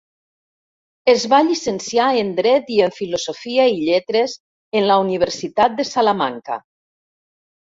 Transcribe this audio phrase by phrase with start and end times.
[1.11, 4.35] Es va llicenciar en Dret i en Filosofia i Lletres
[4.81, 6.59] en la Universitat de Salamanca.